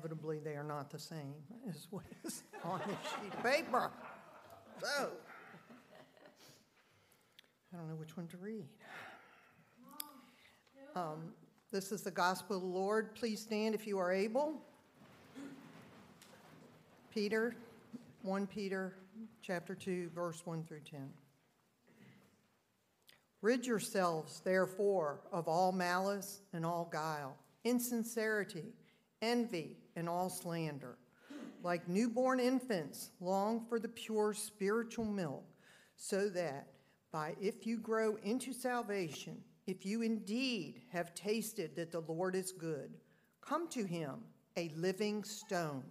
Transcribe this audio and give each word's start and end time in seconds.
Inevitably 0.00 0.38
they 0.38 0.54
are 0.56 0.64
not 0.64 0.90
the 0.90 0.98
same 0.98 1.34
as 1.68 1.86
what 1.90 2.04
is 2.24 2.42
on 2.64 2.80
this 2.86 2.96
sheet 3.12 3.34
of 3.34 3.42
paper. 3.42 3.90
So, 4.80 5.10
I 7.72 7.76
don't 7.76 7.88
know 7.88 7.96
which 7.96 8.16
one 8.16 8.26
to 8.28 8.38
read. 8.38 8.64
Um, 10.96 11.34
this 11.70 11.92
is 11.92 12.02
the 12.02 12.10
gospel 12.10 12.56
of 12.56 12.62
the 12.62 12.68
Lord. 12.68 13.14
Please 13.14 13.40
stand 13.40 13.74
if 13.74 13.86
you 13.86 13.98
are 13.98 14.10
able. 14.10 14.54
Peter, 17.12 17.54
1 18.22 18.46
Peter 18.46 18.94
chapter 19.42 19.74
2, 19.74 20.10
verse 20.14 20.40
1 20.46 20.64
through 20.64 20.80
10. 20.90 21.10
Rid 23.42 23.66
yourselves, 23.66 24.40
therefore, 24.44 25.20
of 25.30 25.46
all 25.46 25.72
malice 25.72 26.40
and 26.52 26.64
all 26.64 26.88
guile 26.90 27.36
insincerity, 27.62 28.72
envy, 29.22 29.76
and 30.00 30.08
all 30.08 30.28
slander. 30.28 30.98
Like 31.62 31.88
newborn 31.88 32.40
infants, 32.40 33.10
long 33.20 33.64
for 33.68 33.78
the 33.78 33.88
pure 33.88 34.34
spiritual 34.34 35.04
milk, 35.04 35.44
so 35.94 36.28
that 36.30 36.66
by 37.12 37.34
if 37.40 37.66
you 37.66 37.78
grow 37.78 38.16
into 38.24 38.52
salvation, 38.52 39.36
if 39.66 39.86
you 39.86 40.02
indeed 40.02 40.82
have 40.90 41.14
tasted 41.14 41.76
that 41.76 41.92
the 41.92 42.00
Lord 42.00 42.34
is 42.34 42.50
good, 42.50 42.94
come 43.40 43.68
to 43.68 43.84
him, 43.84 44.14
a 44.56 44.70
living 44.74 45.22
stone, 45.22 45.84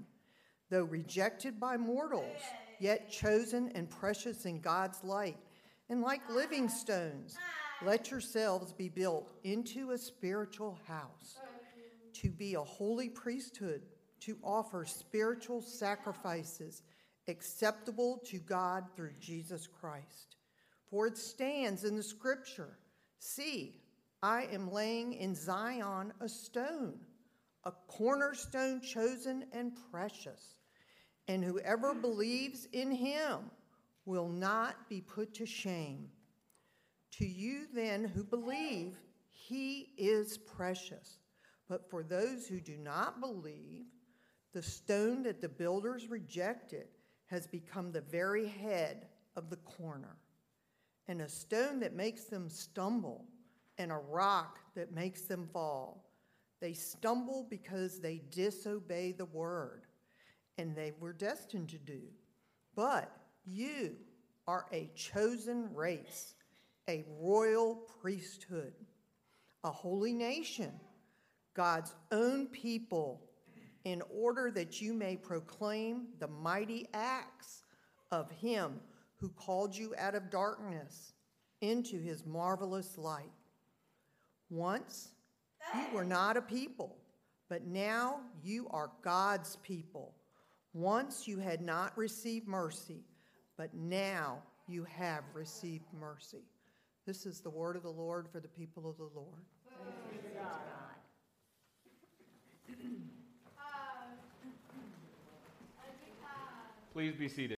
though 0.70 0.84
rejected 0.84 1.60
by 1.60 1.78
mortals, 1.78 2.42
yet 2.80 3.10
chosen 3.12 3.72
and 3.76 3.90
precious 3.90 4.46
in 4.46 4.60
God's 4.60 5.04
light. 5.04 5.38
And 5.90 6.02
like 6.02 6.22
living 6.30 6.68
stones, 6.68 7.38
let 7.86 8.12
yourselves 8.12 8.73
be 8.73 8.90
built 8.90 9.32
into 9.44 9.92
a 9.92 9.98
spiritual 9.98 10.78
house 10.88 11.38
to 12.14 12.30
be 12.30 12.56
a 12.56 12.62
holy 12.62 13.10
priesthood, 13.10 13.82
to 14.22 14.38
offer 14.44 14.86
spiritual 14.86 15.62
sacrifices 15.62 16.84
acceptable 17.28 18.22
to 18.26 18.39
God 18.39 18.86
through 18.95 19.14
Jesus 19.20 19.67
Christ. 19.67 20.36
For 20.89 21.08
it 21.08 21.17
stands 21.17 21.83
in 21.83 21.95
the 21.95 22.04
scripture 22.04 22.77
See, 23.21 23.76
I 24.23 24.44
am 24.52 24.71
laying 24.71 25.14
in 25.14 25.36
Zion 25.36 26.14
a 26.21 26.30
stone, 26.30 26.94
a 27.66 27.71
cornerstone 27.88 28.82
chosen 28.82 29.45
and 29.52 29.73
precious, 29.92 30.55
and 31.27 31.44
whoever 31.44 31.94
believes 31.94 32.67
in 32.71 32.92
him 32.92 33.52
will 34.05 34.30
not 34.30 34.88
be 34.89 35.02
put 35.02 35.33
to 35.36 35.45
shame. 35.45 36.08
To 37.17 37.27
you, 37.27 37.67
then, 37.73 38.05
who 38.05 38.23
believe, 38.23 38.95
he 39.32 39.89
is 39.98 40.38
precious. 40.38 41.20
But 41.67 41.89
for 41.89 42.04
those 42.04 42.48
who 42.48 42.60
do 42.60 42.77
not 42.77 43.20
believe, 43.20 43.86
the 44.54 44.64
stone 44.64 45.23
that 45.23 45.42
the 45.42 45.49
builders 45.49 46.10
rejected 46.10 46.87
has 47.27 47.48
become 47.48 47.92
the 47.92 48.02
very 48.02 48.48
head 48.48 49.08
of 49.36 49.49
the 49.49 49.58
corner, 49.58 50.17
and 51.08 51.21
a 51.21 51.30
stone 51.30 51.80
that 51.80 51.93
makes 51.93 52.26
them 52.26 52.49
stumble, 52.49 53.26
and 53.77 53.92
a 53.92 54.02
rock 54.09 54.59
that 54.76 54.93
makes 54.93 55.21
them 55.21 55.48
fall. 55.54 56.09
They 56.59 56.73
stumble 56.73 57.48
because 57.49 57.99
they 57.99 58.21
disobey 58.32 59.14
the 59.14 59.26
word, 59.26 59.83
and 60.58 60.76
they 60.76 60.93
were 60.99 61.14
destined 61.14 61.70
to 61.70 61.77
do. 61.77 62.02
But 62.76 63.11
you 63.45 63.95
are 64.48 64.65
a 64.73 64.89
chosen 64.95 65.73
race, 65.73 66.33
a 66.89 67.05
royal 67.20 67.76
priesthood, 68.02 68.73
a 69.64 69.71
holy 69.71 70.14
nation 70.14 70.71
God's 71.59 71.93
own 72.11 72.48
people, 72.48 73.29
in 73.86 74.02
order 74.14 74.52
that 74.52 74.82
you 74.82 74.94
may 74.94 75.16
proclaim 75.16 76.08
the 76.20 76.28
mighty 76.28 76.88
acts 76.94 77.64
of 78.12 78.30
Him 78.32 78.80
who 79.17 79.30
called 79.30 79.76
you 79.76 79.94
out 79.98 80.16
of 80.16 80.30
darkness 80.30 81.14
into 81.62 82.00
His 82.00 82.26
marvelous 82.26 82.98
light. 82.98 83.32
Once 84.50 85.10
you 85.76 85.86
were 85.94 86.06
not 86.06 86.38
a 86.38 86.42
people, 86.42 86.98
but 87.50 87.66
now 87.68 88.22
you 88.44 88.68
are 88.72 88.92
God's 89.04 89.58
people. 89.58 90.16
Once 90.73 91.28
you 91.28 91.39
had 91.39 91.62
not 91.62 91.98
received 91.98 92.48
mercy, 92.48 93.04
but 93.58 93.73
now 93.73 94.42
you 94.68 94.84
have 94.86 95.23
received 95.34 95.86
mercy. 96.00 96.44
This 97.06 97.26
is 97.26 97.42
the 97.42 97.50
word 97.50 97.76
of 97.76 97.84
the 97.84 97.89
Lord 97.89 98.28
for 98.32 98.39
the 98.39 98.48
people 98.48 98.89
of 98.89 98.98
the 98.98 99.10
Lord. 99.16 99.45
Please 106.92 107.14
be 107.14 107.27
seated. 107.27 107.55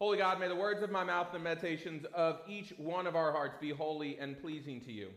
Holy 0.00 0.16
God, 0.16 0.40
may 0.40 0.48
the 0.48 0.56
words 0.56 0.82
of 0.82 0.90
my 0.90 1.04
mouth 1.04 1.26
and 1.34 1.40
the 1.40 1.44
meditations 1.44 2.06
of 2.14 2.40
each 2.48 2.72
one 2.78 3.06
of 3.06 3.14
our 3.14 3.30
hearts 3.30 3.58
be 3.60 3.70
holy 3.70 4.18
and 4.18 4.40
pleasing 4.40 4.80
to 4.80 4.92
you. 4.92 5.10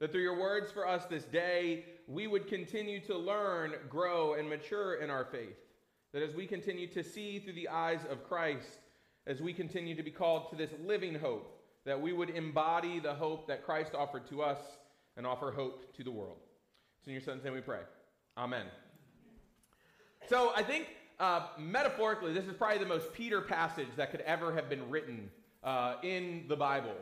That 0.00 0.12
through 0.12 0.22
your 0.22 0.38
words 0.38 0.70
for 0.70 0.86
us 0.86 1.06
this 1.06 1.24
day, 1.24 1.86
we 2.06 2.26
would 2.26 2.46
continue 2.46 3.00
to 3.06 3.16
learn, 3.16 3.72
grow, 3.88 4.34
and 4.34 4.48
mature 4.48 4.96
in 4.96 5.08
our 5.08 5.24
faith. 5.24 5.56
That 6.12 6.22
as 6.22 6.34
we 6.34 6.46
continue 6.46 6.86
to 6.88 7.02
see 7.02 7.38
through 7.38 7.54
the 7.54 7.68
eyes 7.68 8.00
of 8.10 8.22
Christ, 8.28 8.80
as 9.26 9.40
we 9.40 9.54
continue 9.54 9.94
to 9.94 10.02
be 10.02 10.10
called 10.10 10.50
to 10.50 10.56
this 10.56 10.70
living 10.84 11.14
hope, 11.14 11.58
that 11.86 11.98
we 11.98 12.12
would 12.12 12.30
embody 12.30 12.98
the 12.98 13.14
hope 13.14 13.48
that 13.48 13.64
Christ 13.64 13.94
offered 13.94 14.26
to 14.28 14.42
us 14.42 14.58
and 15.16 15.26
offer 15.26 15.50
hope 15.50 15.94
to 15.96 16.04
the 16.04 16.10
world. 16.10 16.38
It's 16.98 17.06
in 17.06 17.14
your 17.14 17.22
son's 17.22 17.42
name 17.44 17.54
we 17.54 17.62
pray. 17.62 17.80
Amen. 18.36 18.66
So 20.28 20.52
I 20.54 20.62
think 20.62 20.88
uh, 21.20 21.42
metaphorically, 21.58 22.32
this 22.32 22.46
is 22.46 22.54
probably 22.54 22.78
the 22.78 22.86
most 22.86 23.12
Peter 23.12 23.42
passage 23.42 23.88
that 23.96 24.10
could 24.10 24.22
ever 24.22 24.54
have 24.54 24.70
been 24.70 24.88
written 24.88 25.30
uh, 25.62 25.96
in 26.02 26.44
the 26.48 26.56
Bible. 26.56 26.94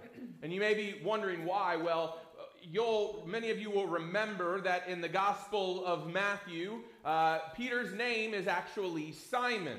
And 0.43 0.53
you 0.53 0.61
may 0.61 0.75
be 0.75 0.97
wondering 1.05 1.45
why. 1.45 1.77
Well, 1.77 2.19
you'll 2.61 3.23
many 3.27 3.51
of 3.51 3.61
you 3.61 3.71
will 3.71 3.87
remember 3.87 4.61
that 4.63 4.89
in 4.89 5.01
the 5.01 5.09
Gospel 5.09 5.87
of 5.87 6.13
Matthew, 6.13 6.81
uh, 7.05 7.39
Peter's 7.57 7.95
name 7.95 8.35
is 8.35 8.49
actually 8.49 9.13
Simon. 9.13 9.79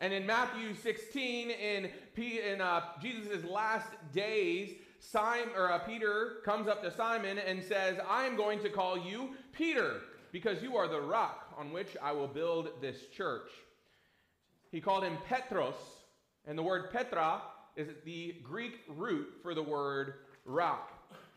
And 0.00 0.12
in 0.12 0.26
Matthew 0.26 0.74
16, 0.74 1.50
in, 1.50 1.90
P, 2.14 2.40
in 2.40 2.60
uh, 2.60 2.82
Jesus' 3.02 3.44
last 3.44 3.88
days, 4.14 4.74
Simon, 4.98 5.50
or, 5.56 5.70
uh, 5.70 5.78
Peter 5.78 6.36
comes 6.44 6.68
up 6.68 6.82
to 6.82 6.90
Simon 6.90 7.38
and 7.38 7.62
says, 7.62 7.98
I 8.08 8.26
am 8.26 8.36
going 8.36 8.60
to 8.60 8.70
call 8.70 8.98
you 8.98 9.30
Peter 9.52 10.00
because 10.32 10.62
you 10.62 10.76
are 10.76 10.88
the 10.88 11.00
rock 11.00 11.49
on 11.60 11.72
which 11.72 11.94
I 12.02 12.12
will 12.12 12.26
build 12.26 12.70
this 12.80 12.96
church. 13.14 13.50
He 14.72 14.80
called 14.80 15.04
him 15.04 15.18
Petros, 15.28 15.74
and 16.46 16.56
the 16.56 16.62
word 16.62 16.90
Petra 16.90 17.42
is 17.76 17.88
the 18.06 18.36
Greek 18.42 18.80
root 18.88 19.28
for 19.42 19.54
the 19.54 19.62
word 19.62 20.14
rock. 20.46 20.90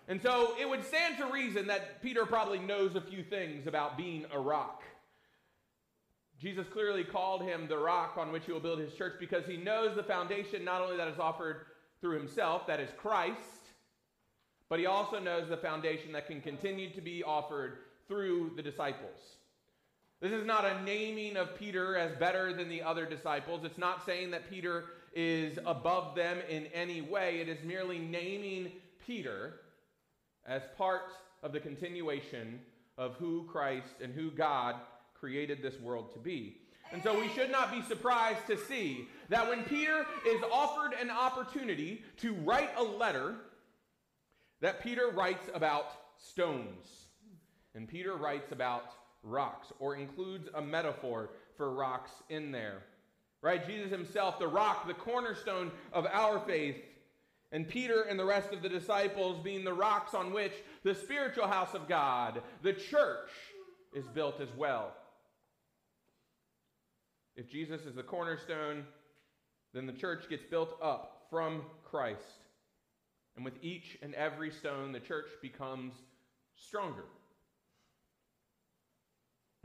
And 0.07 0.21
so 0.21 0.55
it 0.59 0.67
would 0.67 0.85
stand 0.85 1.17
to 1.17 1.25
reason 1.25 1.67
that 1.67 2.01
Peter 2.01 2.25
probably 2.25 2.59
knows 2.59 2.95
a 2.95 3.01
few 3.01 3.21
things 3.21 3.67
about 3.67 3.97
being 3.97 4.25
a 4.31 4.39
rock. 4.39 4.83
Jesus 6.39 6.67
clearly 6.71 7.03
called 7.03 7.41
him 7.41 7.67
the 7.67 7.77
rock 7.77 8.15
on 8.17 8.31
which 8.31 8.45
he 8.45 8.53
will 8.53 8.59
build 8.61 8.79
his 8.79 8.93
church 8.93 9.15
because 9.19 9.45
he 9.45 9.57
knows 9.57 9.95
the 9.95 10.03
foundation 10.03 10.63
not 10.63 10.81
only 10.81 10.97
that 10.97 11.07
is 11.09 11.19
offered 11.19 11.65
through 11.99 12.17
himself, 12.17 12.65
that 12.67 12.79
is 12.79 12.89
Christ, 12.97 13.39
but 14.69 14.79
he 14.79 14.85
also 14.85 15.19
knows 15.19 15.49
the 15.49 15.57
foundation 15.57 16.13
that 16.13 16.27
can 16.27 16.39
continue 16.39 16.93
to 16.93 17.01
be 17.01 17.23
offered 17.23 17.79
through 18.07 18.51
the 18.55 18.61
disciples. 18.61 19.19
This 20.23 20.31
is 20.31 20.45
not 20.45 20.63
a 20.63 20.81
naming 20.83 21.35
of 21.35 21.53
Peter 21.59 21.97
as 21.97 22.15
better 22.15 22.53
than 22.53 22.69
the 22.69 22.81
other 22.81 23.05
disciples. 23.05 23.65
It's 23.65 23.77
not 23.77 24.05
saying 24.05 24.31
that 24.31 24.49
Peter 24.49 24.85
is 25.13 25.59
above 25.65 26.15
them 26.15 26.37
in 26.47 26.67
any 26.67 27.01
way. 27.01 27.41
It 27.41 27.49
is 27.49 27.61
merely 27.65 27.99
naming 27.99 28.71
Peter 29.05 29.55
as 30.45 30.61
part 30.77 31.11
of 31.43 31.51
the 31.51 31.59
continuation 31.59 32.61
of 32.97 33.15
who 33.15 33.43
Christ 33.51 33.95
and 34.01 34.13
who 34.13 34.31
God 34.31 34.77
created 35.13 35.61
this 35.61 35.77
world 35.81 36.13
to 36.13 36.19
be. 36.19 36.55
And 36.93 37.03
so 37.03 37.19
we 37.19 37.27
should 37.27 37.51
not 37.51 37.69
be 37.69 37.81
surprised 37.81 38.47
to 38.47 38.55
see 38.55 39.09
that 39.27 39.49
when 39.49 39.63
Peter 39.63 40.05
is 40.25 40.41
offered 40.53 40.93
an 40.93 41.09
opportunity 41.09 42.01
to 42.21 42.33
write 42.33 42.69
a 42.77 42.83
letter, 42.83 43.35
that 44.61 44.81
Peter 44.81 45.09
writes 45.09 45.49
about 45.53 45.87
stones. 46.17 47.07
And 47.75 47.89
Peter 47.89 48.15
writes 48.15 48.53
about 48.53 48.85
rocks, 49.23 49.71
or 49.79 49.95
includes 49.95 50.49
a 50.53 50.61
metaphor 50.61 51.29
for 51.57 51.73
rocks 51.73 52.11
in 52.29 52.51
there. 52.51 52.83
Right? 53.41 53.65
Jesus 53.65 53.89
himself, 53.89 54.39
the 54.39 54.47
rock, 54.47 54.87
the 54.87 54.93
cornerstone 54.93 55.71
of 55.91 56.05
our 56.05 56.39
faith, 56.39 56.77
and 57.51 57.67
Peter 57.67 58.03
and 58.03 58.19
the 58.19 58.25
rest 58.25 58.51
of 58.51 58.61
the 58.61 58.69
disciples 58.69 59.43
being 59.43 59.63
the 59.63 59.73
rocks 59.73 60.13
on 60.13 60.33
which 60.33 60.53
the 60.83 60.95
spiritual 60.95 61.47
house 61.47 61.73
of 61.73 61.87
God, 61.87 62.41
the 62.63 62.73
church, 62.73 63.29
is 63.93 64.07
built 64.07 64.41
as 64.41 64.49
well. 64.57 64.91
If 67.35 67.49
Jesus 67.49 67.81
is 67.81 67.95
the 67.95 68.03
cornerstone, 68.03 68.85
then 69.73 69.85
the 69.85 69.93
church 69.93 70.29
gets 70.29 70.43
built 70.43 70.77
up 70.81 71.27
from 71.29 71.63
Christ. 71.83 72.21
And 73.35 73.43
with 73.43 73.55
each 73.61 73.97
and 74.01 74.13
every 74.15 74.51
stone, 74.51 74.91
the 74.91 74.99
church 74.99 75.27
becomes 75.41 75.93
stronger. 76.55 77.05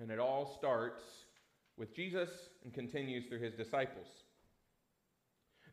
And 0.01 0.11
it 0.11 0.19
all 0.19 0.55
starts 0.59 1.03
with 1.77 1.95
Jesus 1.95 2.31
and 2.65 2.73
continues 2.73 3.27
through 3.27 3.41
his 3.41 3.55
disciples. 3.55 4.07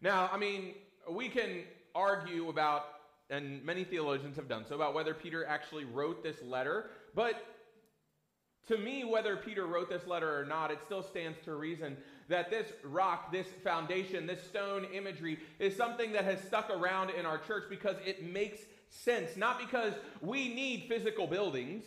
Now, 0.01 0.29
I 0.31 0.37
mean, 0.37 0.75
we 1.09 1.29
can 1.29 1.63
argue 1.93 2.49
about, 2.49 2.85
and 3.29 3.63
many 3.63 3.83
theologians 3.83 4.35
have 4.35 4.47
done 4.47 4.65
so, 4.67 4.75
about 4.75 4.93
whether 4.93 5.13
Peter 5.13 5.45
actually 5.45 5.85
wrote 5.85 6.23
this 6.23 6.41
letter, 6.43 6.89
but 7.13 7.43
to 8.67 8.77
me, 8.77 9.03
whether 9.03 9.37
Peter 9.37 9.65
wrote 9.67 9.89
this 9.89 10.07
letter 10.07 10.39
or 10.39 10.45
not, 10.45 10.71
it 10.71 10.79
still 10.85 11.03
stands 11.03 11.37
to 11.45 11.53
reason 11.53 11.97
that 12.29 12.49
this 12.49 12.71
rock, 12.83 13.31
this 13.31 13.47
foundation, 13.63 14.25
this 14.25 14.43
stone 14.43 14.87
imagery 14.91 15.39
is 15.59 15.75
something 15.75 16.13
that 16.13 16.25
has 16.25 16.41
stuck 16.41 16.69
around 16.71 17.11
in 17.11 17.25
our 17.25 17.37
church 17.37 17.65
because 17.69 17.95
it 18.05 18.23
makes 18.23 18.59
sense. 18.89 19.37
Not 19.37 19.59
because 19.59 19.93
we 20.19 20.53
need 20.53 20.85
physical 20.87 21.27
buildings, 21.27 21.83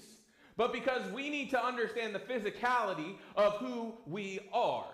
but 0.58 0.72
because 0.72 1.10
we 1.12 1.30
need 1.30 1.48
to 1.50 1.64
understand 1.64 2.14
the 2.14 2.18
physicality 2.18 3.14
of 3.36 3.54
who 3.54 3.94
we 4.06 4.40
are. 4.52 4.84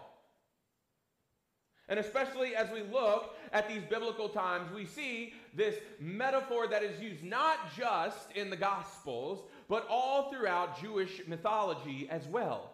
And 1.89 1.99
especially 1.99 2.55
as 2.55 2.71
we 2.71 2.83
look 2.83 3.35
at 3.53 3.69
these 3.69 3.83
biblical 3.89 4.29
times, 4.29 4.71
we 4.75 4.85
see 4.85 5.33
this 5.55 5.75
metaphor 5.99 6.69
that 6.69 6.83
is 6.83 7.01
used 7.01 7.25
not 7.25 7.75
just 7.77 8.31
in 8.35 8.51
the 8.51 8.57
Gospels, 8.57 9.45
but 9.69 9.87
all 9.89 10.31
throughout 10.31 10.81
Jewish 10.81 11.23
mythology 11.27 12.09
as 12.11 12.27
well. 12.27 12.71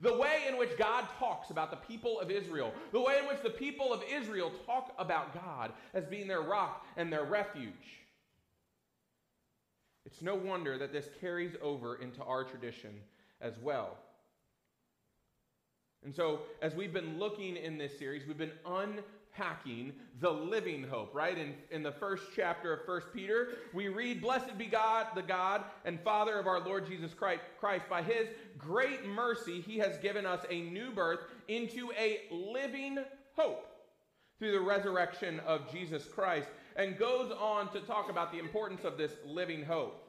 The 0.00 0.16
way 0.16 0.44
in 0.48 0.56
which 0.56 0.76
God 0.76 1.06
talks 1.18 1.50
about 1.50 1.70
the 1.70 1.76
people 1.76 2.18
of 2.18 2.30
Israel, 2.30 2.72
the 2.92 3.00
way 3.00 3.18
in 3.20 3.28
which 3.28 3.42
the 3.42 3.50
people 3.50 3.92
of 3.92 4.02
Israel 4.10 4.50
talk 4.66 4.92
about 4.98 5.34
God 5.34 5.72
as 5.94 6.04
being 6.06 6.26
their 6.26 6.42
rock 6.42 6.84
and 6.96 7.12
their 7.12 7.24
refuge. 7.24 8.01
It's 10.04 10.22
no 10.22 10.34
wonder 10.34 10.78
that 10.78 10.92
this 10.92 11.08
carries 11.20 11.54
over 11.62 11.96
into 11.96 12.22
our 12.22 12.44
tradition 12.44 12.90
as 13.40 13.58
well. 13.58 13.96
And 16.04 16.14
so, 16.14 16.40
as 16.60 16.74
we've 16.74 16.92
been 16.92 17.18
looking 17.18 17.56
in 17.56 17.78
this 17.78 17.96
series, 17.96 18.26
we've 18.26 18.36
been 18.36 18.50
unpacking 18.66 19.92
the 20.20 20.30
living 20.30 20.82
hope, 20.82 21.14
right? 21.14 21.38
In, 21.38 21.54
in 21.70 21.84
the 21.84 21.92
first 21.92 22.24
chapter 22.34 22.72
of 22.72 22.84
First 22.84 23.06
Peter, 23.14 23.58
we 23.72 23.86
read, 23.86 24.20
Blessed 24.20 24.58
be 24.58 24.66
God, 24.66 25.06
the 25.14 25.22
God 25.22 25.62
and 25.84 26.00
Father 26.00 26.36
of 26.38 26.48
our 26.48 26.58
Lord 26.58 26.88
Jesus 26.88 27.14
Christ. 27.14 27.42
Christ. 27.60 27.84
By 27.88 28.02
his 28.02 28.26
great 28.58 29.06
mercy, 29.06 29.60
he 29.60 29.78
has 29.78 29.96
given 29.98 30.26
us 30.26 30.44
a 30.50 30.62
new 30.62 30.90
birth 30.90 31.20
into 31.46 31.92
a 31.96 32.22
living 32.32 32.98
hope 33.36 33.68
through 34.40 34.52
the 34.52 34.60
resurrection 34.60 35.38
of 35.46 35.70
Jesus 35.70 36.04
Christ, 36.04 36.48
and 36.76 36.98
goes 36.98 37.32
on 37.32 37.72
to 37.72 37.80
talk 37.80 38.10
about 38.10 38.32
the 38.32 38.38
importance 38.38 38.84
of 38.84 38.96
this 38.96 39.12
living 39.26 39.64
hope. 39.64 40.02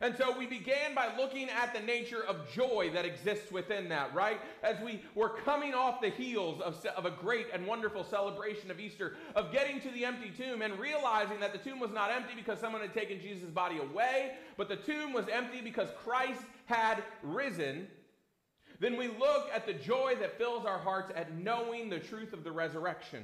And 0.00 0.14
so 0.16 0.36
we 0.36 0.46
began 0.46 0.94
by 0.94 1.16
looking 1.16 1.48
at 1.48 1.72
the 1.72 1.80
nature 1.80 2.22
of 2.22 2.50
joy 2.52 2.90
that 2.92 3.06
exists 3.06 3.50
within 3.50 3.88
that, 3.88 4.14
right? 4.14 4.38
As 4.62 4.78
we 4.80 5.02
were 5.14 5.30
coming 5.30 5.72
off 5.72 6.02
the 6.02 6.10
heels 6.10 6.60
of, 6.60 6.84
of 6.96 7.06
a 7.06 7.10
great 7.10 7.46
and 7.52 7.66
wonderful 7.66 8.04
celebration 8.04 8.70
of 8.70 8.78
Easter, 8.78 9.14
of 9.34 9.52
getting 9.52 9.80
to 9.80 9.90
the 9.90 10.04
empty 10.04 10.30
tomb 10.36 10.60
and 10.60 10.78
realizing 10.78 11.40
that 11.40 11.52
the 11.52 11.58
tomb 11.58 11.80
was 11.80 11.90
not 11.92 12.10
empty 12.10 12.34
because 12.36 12.58
someone 12.58 12.82
had 12.82 12.92
taken 12.92 13.20
Jesus' 13.20 13.48
body 13.48 13.78
away, 13.78 14.32
but 14.58 14.68
the 14.68 14.76
tomb 14.76 15.14
was 15.14 15.26
empty 15.32 15.62
because 15.62 15.88
Christ 16.04 16.42
had 16.66 17.02
risen. 17.22 17.88
Then 18.78 18.98
we 18.98 19.08
look 19.08 19.48
at 19.54 19.66
the 19.66 19.72
joy 19.72 20.16
that 20.20 20.36
fills 20.36 20.66
our 20.66 20.78
hearts 20.78 21.10
at 21.16 21.32
knowing 21.38 21.88
the 21.88 22.00
truth 22.00 22.34
of 22.34 22.44
the 22.44 22.52
resurrection. 22.52 23.22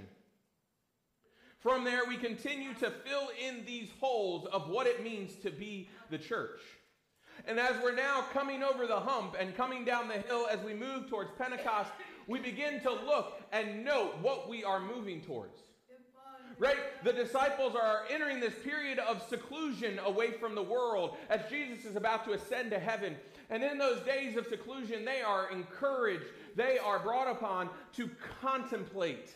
From 1.62 1.85
there, 1.85 2.05
we 2.09 2.17
continue 2.17 2.75
to 2.75 2.91
fill 2.91 3.29
in 3.41 3.64
these 3.64 3.88
holes 4.00 4.49
of 4.53 4.69
what 4.69 4.88
it 4.88 5.05
means 5.05 5.37
to 5.44 5.50
be 5.50 5.88
the 6.11 6.19
church. 6.19 6.61
And 7.47 7.61
as 7.61 7.81
we're 7.81 7.94
now 7.94 8.25
coming 8.32 8.64
over 8.64 8.88
the 8.88 8.99
hump 8.99 9.37
and 9.38 9.56
coming 9.56 9.85
down 9.85 10.09
the 10.09 10.19
hill 10.19 10.49
as 10.50 10.59
we 10.61 10.75
move 10.75 11.09
towards 11.09 11.31
Pentecost, 11.38 11.93
we 12.26 12.41
begin 12.41 12.81
to 12.81 12.91
look 12.91 13.41
and 13.53 13.85
note 13.85 14.14
what 14.20 14.49
we 14.49 14.64
are 14.64 14.81
moving 14.81 15.20
towards. 15.20 15.61
Right? 16.59 16.79
The 17.05 17.12
disciples 17.12 17.76
are 17.76 18.03
entering 18.11 18.41
this 18.41 18.55
period 18.65 18.99
of 18.99 19.25
seclusion 19.29 20.00
away 20.05 20.32
from 20.32 20.56
the 20.56 20.62
world 20.62 21.17
as 21.31 21.49
Jesus 21.49 21.85
is 21.85 21.94
about 21.94 22.25
to 22.25 22.32
ascend 22.32 22.73
to 22.73 22.79
heaven. 22.81 23.15
And 23.50 23.62
in 23.62 23.79
those 23.79 24.00
days 24.00 24.37
of 24.37 24.49
seclusion, 24.49 25.05
they 25.05 25.23
are 25.23 25.50
encouraged, 25.50 26.26
they 26.56 26.79
are 26.79 26.99
brought 26.99 27.31
upon 27.31 27.70
to 27.94 28.11
contemplate, 28.41 29.32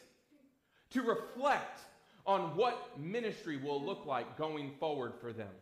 to 0.91 1.03
reflect 1.03 1.81
on 2.27 2.57
what 2.57 2.99
ministry 2.99 3.57
will 3.57 3.83
look 3.83 4.05
like 4.07 4.37
going 4.37 4.73
forward 4.79 5.13
for 5.21 5.33
them. 5.33 5.53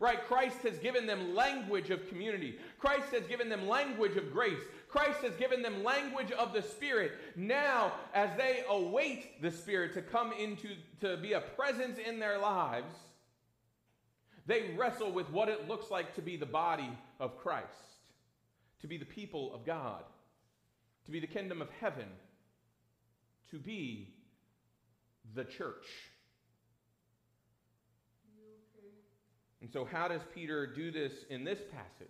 Right? 0.00 0.26
Christ 0.26 0.62
has 0.62 0.78
given 0.78 1.06
them 1.06 1.34
language 1.34 1.90
of 1.90 2.08
community. 2.08 2.56
Christ 2.78 3.12
has 3.12 3.26
given 3.26 3.50
them 3.50 3.68
language 3.68 4.16
of 4.16 4.32
grace. 4.32 4.58
Christ 4.88 5.20
has 5.20 5.36
given 5.36 5.60
them 5.60 5.84
language 5.84 6.32
of 6.32 6.54
the 6.54 6.62
Spirit. 6.62 7.12
Now, 7.36 7.92
as 8.14 8.30
they 8.38 8.64
await 8.68 9.42
the 9.42 9.50
Spirit 9.50 9.92
to 9.94 10.02
come 10.02 10.32
into, 10.32 10.70
to 11.00 11.18
be 11.18 11.34
a 11.34 11.40
presence 11.40 11.98
in 11.98 12.18
their 12.18 12.38
lives, 12.38 12.94
they 14.46 14.74
wrestle 14.76 15.12
with 15.12 15.30
what 15.30 15.50
it 15.50 15.68
looks 15.68 15.90
like 15.90 16.14
to 16.14 16.22
be 16.22 16.36
the 16.36 16.46
body 16.46 16.90
of 17.20 17.36
Christ, 17.36 17.68
to 18.80 18.86
be 18.86 18.96
the 18.96 19.04
people 19.04 19.54
of 19.54 19.66
God, 19.66 20.02
to 21.04 21.10
be 21.10 21.20
the 21.20 21.26
kingdom 21.26 21.60
of 21.60 21.68
heaven, 21.78 22.08
to 23.50 23.58
be 23.58 24.08
the 25.34 25.44
church. 25.44 25.86
And 29.60 29.70
so, 29.70 29.84
how 29.84 30.08
does 30.08 30.22
Peter 30.34 30.66
do 30.66 30.90
this 30.90 31.12
in 31.28 31.44
this 31.44 31.58
passage? 31.70 32.08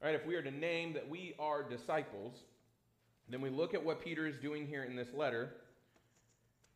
All 0.00 0.08
right, 0.08 0.14
if 0.14 0.26
we 0.26 0.34
are 0.34 0.42
to 0.42 0.50
name 0.50 0.94
that 0.94 1.08
we 1.08 1.34
are 1.38 1.62
disciples, 1.62 2.38
then 3.28 3.40
we 3.40 3.50
look 3.50 3.74
at 3.74 3.84
what 3.84 4.02
Peter 4.02 4.26
is 4.26 4.36
doing 4.38 4.66
here 4.66 4.84
in 4.84 4.96
this 4.96 5.08
letter, 5.14 5.50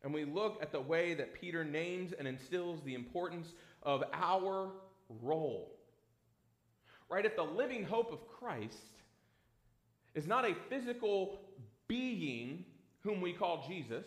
and 0.03 0.13
we 0.13 0.25
look 0.25 0.59
at 0.61 0.71
the 0.71 0.79
way 0.79 1.13
that 1.15 1.33
Peter 1.33 1.65
names 1.65 2.13
and 2.17 2.27
instills 2.27 2.79
the 2.85 2.93
importance 2.93 3.47
of 3.83 4.03
our 4.13 4.71
role. 5.21 5.73
Right? 7.09 7.25
If 7.25 7.35
the 7.35 7.43
living 7.43 7.83
hope 7.83 8.11
of 8.11 8.27
Christ 8.27 8.77
is 10.13 10.27
not 10.27 10.45
a 10.45 10.55
physical 10.69 11.39
being 11.87 12.65
whom 13.01 13.21
we 13.21 13.33
call 13.33 13.65
Jesus, 13.67 14.05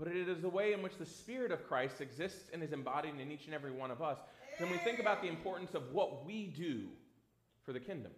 but 0.00 0.08
it 0.08 0.28
is 0.28 0.40
the 0.40 0.48
way 0.48 0.72
in 0.72 0.80
which 0.80 0.96
the 0.98 1.04
Spirit 1.04 1.52
of 1.52 1.68
Christ 1.68 2.00
exists 2.00 2.48
and 2.54 2.62
is 2.62 2.72
embodied 2.72 3.20
in 3.20 3.30
each 3.30 3.44
and 3.44 3.54
every 3.54 3.70
one 3.70 3.90
of 3.90 4.00
us, 4.00 4.16
then 4.58 4.70
we 4.70 4.78
think 4.78 4.98
about 4.98 5.20
the 5.20 5.28
importance 5.28 5.74
of 5.74 5.92
what 5.92 6.24
we 6.24 6.46
do 6.46 6.86
for 7.66 7.74
the 7.74 7.80
kingdom. 7.80 8.10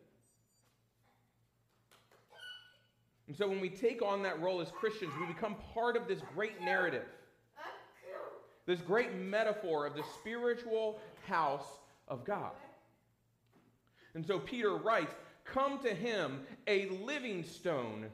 And 3.27 3.37
so 3.37 3.49
when 3.49 3.61
we 3.61 3.69
take 3.69 4.01
on 4.01 4.23
that 4.23 4.41
role 4.41 4.61
as 4.61 4.71
Christians, 4.71 5.12
we 5.21 5.27
become 5.27 5.57
part 5.75 5.97
of 5.97 6.07
this 6.07 6.21
great 6.35 6.61
narrative, 6.61 7.07
this 8.65 8.81
great 8.81 9.17
metaphor 9.17 9.85
of 9.85 9.97
the 9.97 10.05
spiritual 10.21 11.01
house 11.27 11.67
of 12.07 12.25
God. 12.25 12.53
And 14.15 14.25
so 14.25 14.39
Peter 14.39 14.77
writes, 14.77 15.15
Come 15.45 15.81
to 15.81 15.93
him, 15.93 16.43
a 16.69 16.87
living 16.91 17.43
stone 17.43 18.07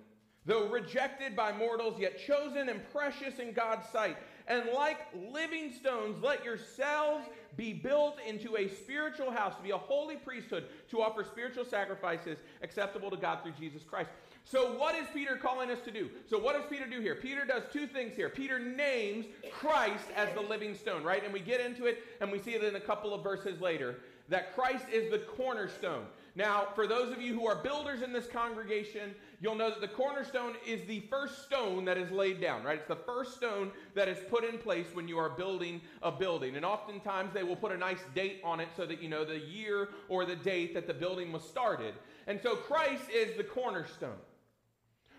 though 0.48 0.66
rejected 0.66 1.36
by 1.36 1.52
mortals, 1.52 2.00
yet 2.00 2.18
chosen 2.18 2.70
and 2.70 2.80
precious 2.90 3.38
in 3.38 3.52
God's 3.52 3.86
sight. 3.90 4.16
And 4.48 4.70
like 4.74 4.96
living 5.30 5.74
stones, 5.74 6.16
let 6.22 6.42
yourselves 6.42 7.26
be 7.58 7.74
built 7.74 8.16
into 8.26 8.56
a 8.56 8.66
spiritual 8.68 9.30
house, 9.30 9.54
to 9.56 9.62
be 9.62 9.72
a 9.72 9.76
holy 9.76 10.16
priesthood, 10.16 10.64
to 10.90 11.02
offer 11.02 11.22
spiritual 11.22 11.66
sacrifices 11.66 12.38
acceptable 12.62 13.10
to 13.10 13.16
God 13.18 13.42
through 13.42 13.52
Jesus 13.60 13.82
Christ. 13.82 14.08
So, 14.44 14.72
what 14.78 14.94
is 14.94 15.06
Peter 15.12 15.36
calling 15.36 15.70
us 15.70 15.80
to 15.84 15.90
do? 15.90 16.08
So, 16.30 16.38
what 16.38 16.54
does 16.54 16.64
Peter 16.70 16.86
do 16.86 17.00
here? 17.00 17.14
Peter 17.14 17.44
does 17.44 17.64
two 17.70 17.86
things 17.86 18.16
here. 18.16 18.30
Peter 18.30 18.58
names 18.58 19.26
Christ 19.52 20.06
as 20.16 20.32
the 20.32 20.40
living 20.40 20.74
stone, 20.74 21.02
right? 21.04 21.22
And 21.22 21.30
we 21.30 21.40
get 21.40 21.60
into 21.60 21.84
it 21.84 21.98
and 22.22 22.32
we 22.32 22.38
see 22.38 22.52
it 22.52 22.64
in 22.64 22.74
a 22.74 22.80
couple 22.80 23.12
of 23.12 23.22
verses 23.22 23.60
later 23.60 23.96
that 24.30 24.54
Christ 24.54 24.84
is 24.90 25.10
the 25.10 25.18
cornerstone. 25.18 26.04
Now, 26.38 26.68
for 26.76 26.86
those 26.86 27.10
of 27.10 27.20
you 27.20 27.34
who 27.34 27.48
are 27.48 27.56
builders 27.56 28.00
in 28.00 28.12
this 28.12 28.28
congregation, 28.28 29.12
you'll 29.40 29.56
know 29.56 29.70
that 29.70 29.80
the 29.80 29.88
cornerstone 29.88 30.54
is 30.64 30.86
the 30.86 31.00
first 31.10 31.42
stone 31.42 31.84
that 31.86 31.98
is 31.98 32.12
laid 32.12 32.40
down, 32.40 32.62
right? 32.62 32.78
It's 32.78 32.86
the 32.86 32.94
first 32.94 33.34
stone 33.34 33.72
that 33.96 34.06
is 34.06 34.18
put 34.30 34.44
in 34.44 34.56
place 34.56 34.86
when 34.92 35.08
you 35.08 35.18
are 35.18 35.30
building 35.30 35.80
a 36.00 36.12
building. 36.12 36.54
And 36.54 36.64
oftentimes 36.64 37.34
they 37.34 37.42
will 37.42 37.56
put 37.56 37.72
a 37.72 37.76
nice 37.76 37.98
date 38.14 38.40
on 38.44 38.60
it 38.60 38.68
so 38.76 38.86
that 38.86 39.02
you 39.02 39.08
know 39.08 39.24
the 39.24 39.40
year 39.40 39.88
or 40.08 40.24
the 40.24 40.36
date 40.36 40.74
that 40.74 40.86
the 40.86 40.94
building 40.94 41.32
was 41.32 41.42
started. 41.42 41.94
And 42.28 42.38
so 42.40 42.54
Christ 42.54 43.10
is 43.12 43.36
the 43.36 43.42
cornerstone. 43.42 44.20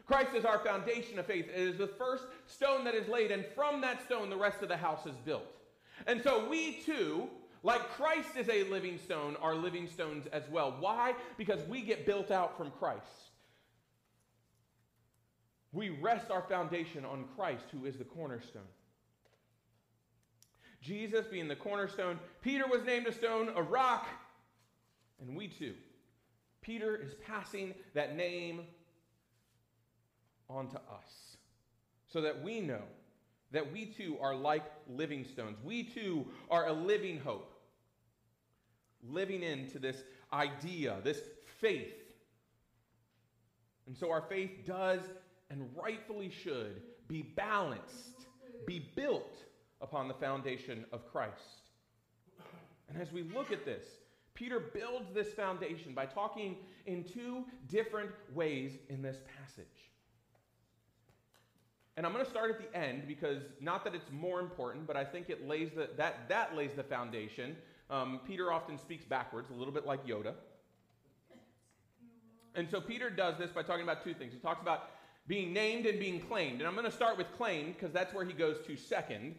Christ 0.05 0.33
is 0.35 0.45
our 0.45 0.59
foundation 0.59 1.19
of 1.19 1.25
faith. 1.25 1.49
It 1.53 1.59
is 1.59 1.77
the 1.77 1.87
first 1.87 2.23
stone 2.47 2.85
that 2.85 2.95
is 2.95 3.09
laid, 3.09 3.31
and 3.31 3.45
from 3.55 3.81
that 3.81 4.01
stone, 4.05 4.29
the 4.29 4.37
rest 4.37 4.61
of 4.61 4.69
the 4.69 4.77
house 4.77 5.05
is 5.05 5.17
built. 5.25 5.45
And 6.07 6.21
so 6.23 6.47
we 6.47 6.79
too, 6.85 7.27
like 7.63 7.89
Christ 7.91 8.29
is 8.37 8.49
a 8.49 8.63
living 8.69 8.97
stone, 8.97 9.35
are 9.41 9.55
living 9.55 9.87
stones 9.87 10.27
as 10.31 10.43
well. 10.49 10.75
Why? 10.79 11.13
Because 11.37 11.61
we 11.67 11.81
get 11.81 12.05
built 12.05 12.31
out 12.31 12.57
from 12.57 12.71
Christ. 12.71 13.03
We 15.71 15.89
rest 15.89 16.31
our 16.31 16.41
foundation 16.41 17.05
on 17.05 17.25
Christ, 17.35 17.65
who 17.71 17.85
is 17.85 17.97
the 17.97 18.03
cornerstone. 18.03 18.61
Jesus 20.81 21.27
being 21.27 21.47
the 21.47 21.55
cornerstone, 21.55 22.19
Peter 22.41 22.65
was 22.67 22.83
named 22.85 23.07
a 23.07 23.11
stone, 23.11 23.51
a 23.55 23.61
rock, 23.61 24.07
and 25.21 25.35
we 25.35 25.47
too. 25.47 25.73
Peter 26.61 26.95
is 26.95 27.13
passing 27.25 27.73
that 27.93 28.15
name 28.15 28.61
onto 30.49 30.77
us 30.77 31.37
so 32.07 32.21
that 32.21 32.41
we 32.41 32.61
know 32.61 32.81
that 33.51 33.71
we 33.71 33.85
too 33.85 34.17
are 34.21 34.35
like 34.35 34.63
living 34.87 35.25
stones. 35.25 35.57
We 35.63 35.83
too 35.83 36.27
are 36.49 36.67
a 36.67 36.73
living 36.73 37.19
hope, 37.19 37.48
living 39.07 39.43
into 39.43 39.79
this 39.79 40.03
idea, 40.33 40.97
this 41.03 41.21
faith. 41.59 41.93
And 43.87 43.97
so 43.97 44.11
our 44.11 44.21
faith 44.21 44.65
does 44.65 45.01
and 45.49 45.67
rightfully 45.75 46.29
should 46.29 46.81
be 47.07 47.23
balanced, 47.23 48.27
be 48.67 48.87
built 48.95 49.37
upon 49.81 50.07
the 50.07 50.13
foundation 50.13 50.85
of 50.91 51.11
Christ. 51.11 51.63
And 52.87 53.01
as 53.01 53.11
we 53.11 53.23
look 53.23 53.51
at 53.51 53.65
this, 53.65 53.85
Peter 54.33 54.59
builds 54.59 55.11
this 55.13 55.33
foundation 55.33 55.93
by 55.93 56.05
talking 56.05 56.57
in 56.85 57.03
two 57.03 57.45
different 57.67 58.11
ways 58.33 58.77
in 58.89 59.01
this 59.01 59.17
passage. 59.37 59.65
And 61.97 62.05
I'm 62.05 62.13
going 62.13 62.23
to 62.23 62.31
start 62.31 62.49
at 62.49 62.59
the 62.59 62.77
end 62.77 63.03
because 63.07 63.43
not 63.59 63.83
that 63.83 63.93
it's 63.93 64.09
more 64.11 64.39
important, 64.39 64.87
but 64.87 64.95
I 64.95 65.03
think 65.03 65.29
it 65.29 65.45
lays 65.45 65.71
the, 65.71 65.89
that, 65.97 66.29
that 66.29 66.55
lays 66.55 66.71
the 66.73 66.83
foundation. 66.83 67.57
Um, 67.89 68.19
Peter 68.27 68.51
often 68.51 68.77
speaks 68.77 69.03
backwards, 69.03 69.49
a 69.49 69.53
little 69.53 69.73
bit 69.73 69.85
like 69.85 70.05
Yoda. 70.05 70.33
And 72.55 72.69
so 72.69 72.81
Peter 72.81 73.09
does 73.09 73.37
this 73.37 73.51
by 73.51 73.63
talking 73.63 73.83
about 73.83 74.03
two 74.03 74.13
things. 74.13 74.33
He 74.33 74.39
talks 74.39 74.61
about 74.61 74.89
being 75.27 75.53
named 75.53 75.85
and 75.85 75.99
being 75.99 76.19
claimed. 76.19 76.59
And 76.59 76.67
I'm 76.67 76.73
going 76.73 76.85
to 76.85 76.91
start 76.91 77.17
with 77.17 77.27
claimed 77.37 77.75
because 77.75 77.93
that's 77.93 78.13
where 78.13 78.25
he 78.25 78.33
goes 78.33 78.57
to 78.67 78.75
second. 78.75 79.35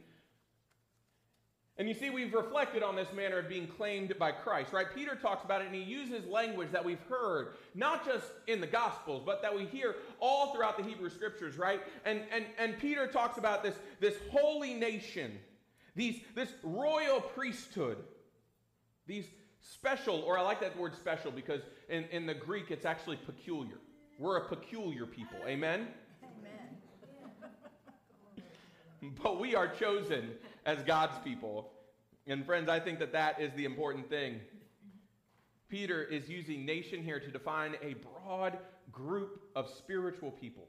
And 1.77 1.89
you 1.89 1.95
see, 1.95 2.11
we've 2.11 2.35
reflected 2.35 2.83
on 2.83 2.95
this 2.95 3.13
manner 3.13 3.39
of 3.39 3.49
being 3.49 3.67
claimed 3.67 4.17
by 4.19 4.33
Christ, 4.33 4.73
right? 4.73 4.87
Peter 4.95 5.15
talks 5.15 5.45
about 5.45 5.63
it 5.63 5.67
and 5.67 5.75
he 5.75 5.83
uses 5.83 6.27
language 6.27 6.71
that 6.73 6.85
we've 6.85 7.01
heard, 7.09 7.55
not 7.75 8.05
just 8.05 8.27
in 8.47 8.61
the 8.61 8.67
Gospels, 8.67 9.23
but 9.25 9.41
that 9.43 9.55
we 9.55 9.65
hear 9.65 9.97
all 10.21 10.55
throughout 10.55 10.77
the 10.77 10.85
Hebrew 10.85 11.09
Scriptures, 11.09 11.57
right? 11.57 11.81
And, 12.05 12.21
and, 12.31 12.45
and 12.59 12.79
Peter 12.79 13.07
talks 13.07 13.39
about 13.39 13.63
this, 13.63 13.75
this 13.99 14.17
holy 14.31 14.75
nation, 14.75 15.39
these, 15.97 16.21
this 16.35 16.51
royal 16.63 17.21
priesthood, 17.21 17.97
these 19.11 19.27
special, 19.61 20.21
or 20.21 20.39
I 20.39 20.43
like 20.43 20.61
that 20.61 20.79
word 20.79 20.95
special 20.95 21.33
because 21.33 21.63
in, 21.89 22.05
in 22.13 22.27
the 22.27 22.35
Greek 22.35 22.71
it's 22.71 22.87
actually 22.87 23.17
peculiar. 23.17 23.79
We're 24.21 24.37
a 24.37 24.49
peculiar 24.49 25.05
people, 25.05 25.39
amen? 25.47 25.89
Amen. 26.23 26.69
but 29.23 29.41
we 29.41 29.57
are 29.57 29.67
chosen 29.67 30.31
as 30.65 30.83
God's 30.85 31.19
people. 31.25 31.73
And 32.29 32.47
friends, 32.47 32.69
I 32.69 32.79
think 32.79 33.01
that 33.01 33.13
that 33.13 33.41
is 33.41 33.53
the 33.57 33.65
important 33.65 34.09
thing. 34.09 34.41
Peter 35.69 36.05
is 36.05 36.29
using 36.29 36.65
nation 36.65 37.03
here 37.03 37.19
to 37.19 37.31
define 37.33 37.75
a 37.83 37.95
broad 37.95 38.59
group 38.93 39.41
of 39.57 39.69
spiritual 39.71 40.31
people. 40.31 40.69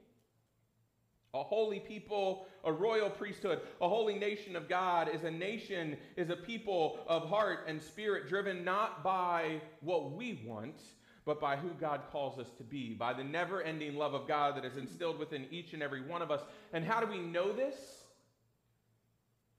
A 1.34 1.42
holy 1.42 1.80
people, 1.80 2.46
a 2.62 2.70
royal 2.70 3.08
priesthood, 3.08 3.62
a 3.80 3.88
holy 3.88 4.18
nation 4.18 4.54
of 4.54 4.68
God 4.68 5.08
is 5.14 5.24
a 5.24 5.30
nation, 5.30 5.96
is 6.16 6.28
a 6.28 6.36
people 6.36 6.98
of 7.06 7.26
heart 7.26 7.60
and 7.66 7.80
spirit 7.80 8.28
driven 8.28 8.62
not 8.64 9.02
by 9.02 9.62
what 9.80 10.12
we 10.12 10.42
want, 10.46 10.76
but 11.24 11.40
by 11.40 11.56
who 11.56 11.70
God 11.80 12.02
calls 12.10 12.38
us 12.38 12.48
to 12.58 12.62
be, 12.62 12.92
by 12.92 13.14
the 13.14 13.24
never 13.24 13.62
ending 13.62 13.96
love 13.96 14.12
of 14.12 14.28
God 14.28 14.58
that 14.58 14.66
is 14.66 14.76
instilled 14.76 15.18
within 15.18 15.46
each 15.50 15.72
and 15.72 15.82
every 15.82 16.02
one 16.02 16.20
of 16.20 16.30
us. 16.30 16.42
And 16.74 16.84
how 16.84 17.00
do 17.00 17.06
we 17.06 17.18
know 17.18 17.50
this? 17.50 17.76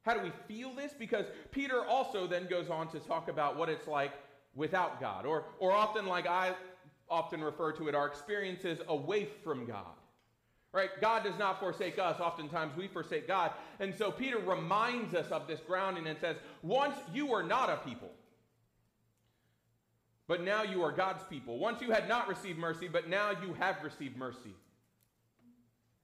How 0.03 0.13
do 0.13 0.20
we 0.22 0.32
feel 0.48 0.75
this? 0.75 0.94
Because 0.94 1.25
Peter 1.50 1.84
also 1.84 2.27
then 2.27 2.48
goes 2.48 2.70
on 2.70 2.88
to 2.92 3.00
talk 3.00 3.30
about 3.30 3.58
what 3.58 3.68
it's 3.68 3.88
like 3.88 4.12
without 4.53 5.01
God, 5.01 5.25
or, 5.25 5.46
or 5.58 5.72
often, 5.72 6.06
like 6.06 6.27
I 6.27 6.53
often 7.10 7.44
refer 7.44 7.72
to 7.72 7.88
it, 7.88 7.96
our 7.96 8.06
experiences 8.06 8.80
away 8.88 9.27
from 9.44 9.65
God. 9.65 9.96
Right? 10.74 10.89
God 11.00 11.24
does 11.24 11.38
not 11.38 11.60
forsake 11.60 12.00
us. 12.00 12.20
Oftentimes 12.20 12.75
we 12.75 12.88
forsake 12.88 13.27
God. 13.27 13.51
And 13.80 13.94
so 13.94 14.12
Peter 14.12 14.39
reminds 14.39 15.13
us 15.13 15.32
of 15.32 15.48
this 15.48 15.60
grounding 15.65 16.08
and 16.08 16.20
says, 16.20 16.36
Once 16.63 16.96
you 17.13 17.27
were 17.27 17.44
not 17.44 17.70
a 17.70 17.77
people, 17.88 18.10
but 20.27 20.42
now 20.42 20.63
you 20.63 20.82
are 20.84 20.92
God's 20.92 21.24
people. 21.25 21.60
Once 21.60 21.82
you 21.82 21.92
had 21.92 22.10
not 22.10 22.27
received 22.27 22.58
mercy, 22.58 22.88
but 22.88 23.08
now 23.08 23.32
you 23.32 23.53
have 23.53 23.84
received 23.84 24.18
mercy. 24.18 24.56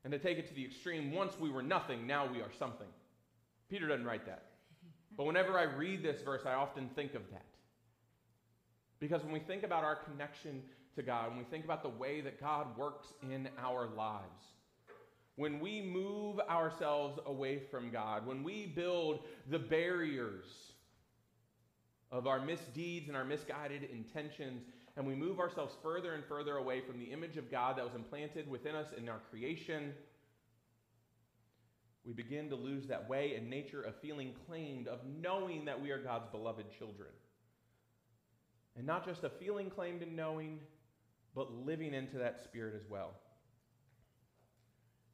And 0.04 0.14
to 0.14 0.20
take 0.20 0.38
it 0.38 0.48
to 0.50 0.54
the 0.54 0.64
extreme, 0.64 1.12
once 1.12 1.34
we 1.40 1.50
were 1.50 1.64
nothing, 1.64 2.06
now 2.06 2.28
we 2.32 2.40
are 2.42 2.52
something. 2.58 2.88
Peter 3.70 3.88
doesn't 3.88 4.06
write 4.06 4.26
that. 4.28 4.44
But 5.18 5.26
whenever 5.26 5.58
I 5.58 5.64
read 5.64 6.04
this 6.04 6.22
verse, 6.22 6.42
I 6.46 6.54
often 6.54 6.90
think 6.96 7.16
of 7.16 7.24
that. 7.32 7.46
Because 9.00 9.24
when 9.24 9.32
we 9.32 9.40
think 9.40 9.64
about 9.64 9.84
our 9.84 9.96
connection 9.96 10.62
to 10.96 11.02
God, 11.02 11.30
when 11.30 11.40
we 11.40 11.44
think 11.46 11.66
about 11.66 11.84
the 11.84 11.90
way 11.90 12.22
that 12.22 12.40
God 12.40 12.78
works 12.78 13.14
in 13.24 13.50
our 13.58 13.88
lives, 13.96 14.46
when 15.40 15.62
we 15.62 15.82
move 15.82 16.38
ourselves 16.50 17.18
away 17.26 17.62
from 17.72 17.90
God, 17.90 18.28
when 18.28 18.44
we 18.44 18.66
build 18.66 19.22
the 19.50 19.58
barriers 19.58 20.44
of 22.12 22.28
our 22.28 22.42
misdeeds 22.42 23.08
and 23.08 23.16
our 23.16 23.24
misguided 23.24 23.86
intentions, 23.86 24.64
and 24.98 25.08
we 25.08 25.16
move 25.16 25.40
ourselves 25.40 25.74
further 25.82 26.14
and 26.14 26.26
further 26.26 26.58
away 26.58 26.82
from 26.82 27.00
the 27.00 27.06
image 27.06 27.38
of 27.38 27.50
God 27.50 27.78
that 27.78 27.86
was 27.86 27.96
implanted 27.96 28.50
within 28.50 28.76
us 28.76 28.88
in 28.98 29.08
our 29.08 29.22
creation, 29.30 29.94
we 32.04 32.12
begin 32.12 32.50
to 32.50 32.56
lose 32.58 32.86
that 32.88 33.08
way 33.08 33.36
and 33.36 33.50
nature 33.50 33.82
of 33.82 33.96
feeling 34.02 34.34
claimed, 34.46 34.90
of 34.90 35.00
knowing 35.22 35.64
that 35.64 35.82
we 35.82 35.92
are 35.92 36.04
God's 36.04 36.28
beloved 36.34 36.66
children. 36.78 37.12
And 38.76 38.86
not 38.86 39.06
just 39.06 39.24
a 39.24 39.30
feeling 39.30 39.70
claimed 39.70 40.02
and 40.02 40.18
knowing, 40.18 40.60
but 41.34 41.50
living 41.66 41.94
into 41.94 42.18
that 42.18 42.44
spirit 42.44 42.74
as 42.76 42.90
well. 42.90 43.14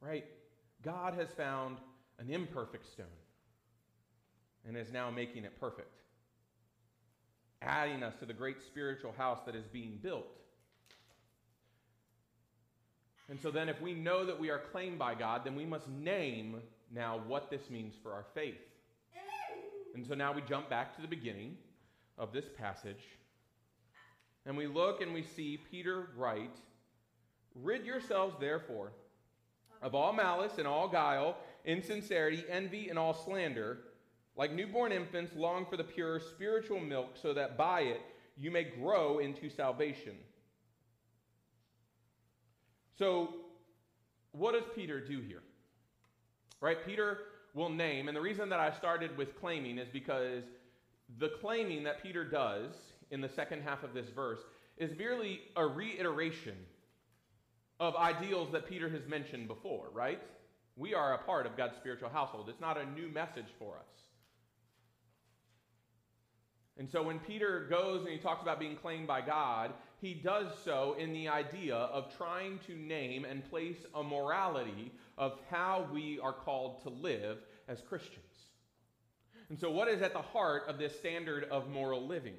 Right? 0.06 0.26
God 0.84 1.16
has 1.16 1.30
found 1.30 1.78
an 2.20 2.30
imperfect 2.30 2.92
stone 2.92 3.06
and 4.68 4.78
is 4.78 4.92
now 4.92 5.10
making 5.10 5.44
it 5.44 5.60
perfect, 5.60 6.00
adding 7.62 8.04
us 8.04 8.14
to 8.20 8.26
the 8.26 8.34
great 8.34 8.62
spiritual 8.62 9.14
house 9.18 9.40
that 9.46 9.56
is 9.56 9.66
being 9.66 10.00
built. 10.02 10.28
And 13.30 13.40
so 13.40 13.50
then, 13.50 13.70
if 13.70 13.82
we 13.82 13.94
know 13.94 14.26
that 14.26 14.40
we 14.40 14.52
are 14.52 14.60
claimed 14.72 15.00
by 15.00 15.16
God, 15.16 15.42
then 15.44 15.56
we 15.56 15.66
must 15.66 15.90
name 15.90 16.62
now 16.94 17.20
what 17.26 17.50
this 17.50 17.72
means 17.72 17.96
for 18.04 18.14
our 18.14 18.26
faith. 18.36 18.62
And 19.96 20.06
so 20.06 20.14
now 20.14 20.34
we 20.34 20.42
jump 20.42 20.70
back 20.70 20.96
to 20.96 21.02
the 21.02 21.08
beginning 21.08 21.58
of 22.18 22.32
this 22.32 22.46
passage. 22.56 23.02
And 24.46 24.56
we 24.56 24.68
look 24.68 25.02
and 25.02 25.14
we 25.14 25.24
see 25.24 25.58
Peter 25.72 26.10
write, 26.16 26.56
Rid 27.56 27.86
yourselves, 27.86 28.36
therefore, 28.40 28.92
of 29.82 29.96
all 29.96 30.14
malice 30.14 30.54
and 30.58 30.68
all 30.68 30.88
guile, 30.88 31.38
insincerity, 31.66 32.44
envy, 32.50 32.90
and 32.90 33.00
all 33.00 33.14
slander. 33.14 33.80
Like 34.38 34.52
newborn 34.52 34.92
infants, 34.92 35.32
long 35.36 35.66
for 35.66 35.78
the 35.78 35.84
pure 35.84 36.20
spiritual 36.20 36.80
milk, 36.80 37.16
so 37.22 37.34
that 37.34 37.58
by 37.58 37.82
it 37.82 38.02
you 38.38 38.52
may 38.52 38.64
grow 38.64 39.20
into 39.20 39.50
salvation. 39.50 40.14
So, 42.98 43.30
what 44.32 44.54
does 44.54 44.64
Peter 44.76 45.00
do 45.00 45.22
here? 45.22 45.42
Right? 46.60 46.78
Peter 46.86 47.20
will 47.54 47.70
name, 47.70 48.08
and 48.08 48.16
the 48.16 48.22
reason 48.22 48.50
that 48.50 48.60
I 48.60 48.72
started 48.72 49.18
with 49.18 49.40
claiming 49.40 49.78
is 49.78 49.88
because 49.88 50.44
the 51.20 51.30
claiming 51.42 51.84
that 51.84 52.04
Peter 52.04 52.26
does 52.26 52.74
in 53.12 53.22
the 53.22 53.30
second 53.30 53.62
half 53.62 53.84
of 53.84 53.94
this 53.94 54.10
verse 54.10 54.40
is 54.78 54.98
merely 54.98 55.42
a 55.56 55.66
reiteration 55.66 56.56
of 57.80 57.96
ideals 57.96 58.52
that 58.52 58.68
Peter 58.68 58.90
has 58.90 59.06
mentioned 59.08 59.48
before, 59.48 59.88
right? 59.94 60.22
We 60.78 60.94
are 60.94 61.14
a 61.14 61.18
part 61.20 61.46
of 61.46 61.58
God's 61.58 61.76
spiritual 61.78 62.10
household. 62.10 62.50
It's 62.50 62.62
not 62.62 62.78
a 62.78 62.86
new 62.86 63.08
message 63.10 63.48
for 63.60 63.76
us. 63.76 63.96
And 66.78 66.90
so 66.90 67.04
when 67.04 67.20
Peter 67.20 67.68
goes 67.70 68.02
and 68.02 68.10
he 68.10 68.18
talks 68.18 68.42
about 68.42 68.60
being 68.60 68.76
claimed 68.76 69.08
by 69.08 69.22
God, 69.22 69.72
he 70.02 70.14
does 70.14 70.52
so 70.66 70.96
in 71.00 71.14
the 71.14 71.30
idea 71.30 71.76
of 71.76 72.16
trying 72.18 72.60
to 72.68 72.76
name 72.76 73.24
and 73.24 73.50
place 73.50 73.78
a 73.94 74.04
morality 74.04 74.92
of 75.18 75.40
how 75.50 75.88
we 75.94 76.20
are 76.22 76.34
called 76.34 76.82
to 76.84 76.90
live 76.90 77.38
as 77.70 77.82
Christians. 77.88 78.20
And 79.50 79.60
so, 79.60 79.72
what 79.72 79.88
is 79.88 80.02
at 80.02 80.14
the 80.14 80.22
heart 80.22 80.64
of 80.68 80.78
this 80.78 80.98
standard 80.98 81.46
of 81.46 81.70
moral 81.70 82.06
living? 82.06 82.36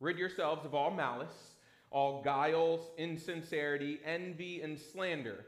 Rid 0.00 0.18
yourselves 0.18 0.64
of 0.64 0.74
all 0.74 0.90
malice, 0.90 1.51
all 1.92 2.22
guiles, 2.22 2.90
insincerity, 2.96 4.00
envy, 4.04 4.62
and 4.62 4.78
slander. 4.78 5.44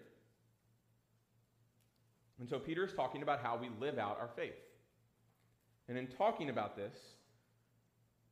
And 2.39 2.49
so, 2.49 2.59
Peter 2.59 2.85
is 2.85 2.93
talking 2.93 3.23
about 3.23 3.43
how 3.43 3.57
we 3.57 3.71
live 3.81 3.99
out 3.99 4.19
our 4.21 4.29
faith. 4.37 4.53
And 5.89 5.97
in 5.97 6.07
talking 6.07 6.51
about 6.51 6.77
this, 6.77 6.95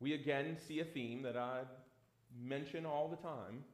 we 0.00 0.14
again 0.14 0.56
see 0.66 0.80
a 0.80 0.84
theme 0.84 1.22
that 1.22 1.36
I 1.36 1.60
mention 2.40 2.84
all 2.84 3.08
the 3.08 3.16
time. 3.16 3.64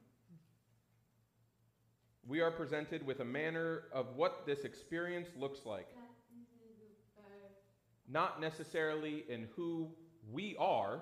We 2.27 2.41
are 2.41 2.51
presented 2.51 3.05
with 3.05 3.21
a 3.21 3.25
manner 3.25 3.83
of 3.91 4.15
what 4.15 4.45
this 4.45 4.59
experience 4.59 5.29
looks 5.37 5.65
like. 5.65 5.87
Not 8.07 8.39
necessarily 8.39 9.25
in 9.29 9.47
who 9.55 9.89
we 10.31 10.55
are, 10.59 11.01